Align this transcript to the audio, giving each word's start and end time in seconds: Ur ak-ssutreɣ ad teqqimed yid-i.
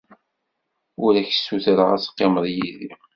Ur 1.03 1.13
ak-ssutreɣ 1.21 1.89
ad 1.95 2.01
teqqimed 2.01 2.45
yid-i. 2.55 2.91